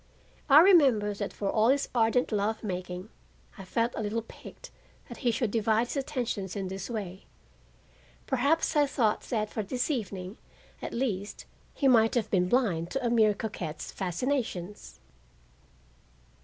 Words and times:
I 0.49 0.61
remember 0.61 1.13
that 1.13 1.31
for 1.31 1.51
all 1.51 1.67
his 1.67 1.87
ardent 1.93 2.31
love 2.31 2.63
making, 2.63 3.09
I 3.59 3.63
felt 3.63 3.93
a 3.95 4.01
little 4.01 4.23
piqued 4.23 4.71
that 5.07 5.19
he 5.19 5.29
should 5.29 5.51
divide 5.51 5.89
his 5.89 5.97
attentions 5.97 6.55
in 6.55 6.69
this 6.69 6.89
way. 6.89 7.25
Perhaps 8.25 8.75
I 8.75 8.87
thought 8.87 9.21
that 9.25 9.51
for 9.51 9.61
this 9.61 9.91
evening, 9.91 10.39
at 10.81 10.91
least, 10.95 11.45
he 11.75 11.87
might 11.87 12.15
have 12.15 12.31
been 12.31 12.49
blind 12.49 12.89
to 12.89 13.05
a 13.05 13.11
mere 13.11 13.35
coquette's 13.35 13.91
fascinations. 13.91 14.99